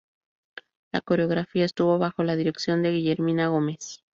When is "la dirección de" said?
2.23-2.89